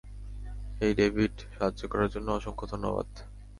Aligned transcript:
হেই 0.77 0.91
David, 0.99 1.35
সাহায্য 1.55 1.81
করার 1.91 2.09
জন্য 2.13 2.27
অসংখ্য 2.31 2.65
ধন্যবাদ! 2.71 3.07